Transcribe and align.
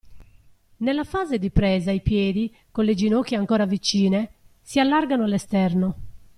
Nella 0.77 1.03
fase 1.03 1.37
di 1.37 1.51
presa 1.51 1.91
i 1.91 2.01
piedi, 2.01 2.51
con 2.71 2.85
le 2.85 2.95
ginocchia 2.95 3.37
ancora 3.37 3.67
vicine, 3.67 4.31
si 4.59 4.79
allargano 4.79 5.25
all'esterno. 5.25 5.95